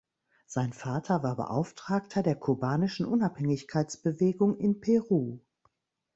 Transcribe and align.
Sein 0.47 0.73
Vater 0.73 1.21
war 1.21 1.35
Beauftragter 1.35 2.23
der 2.23 2.35
kubanischen 2.35 3.05
Unabhängigkeitsbewegung 3.05 4.57
in 4.57 4.79
Peru. 4.81 5.41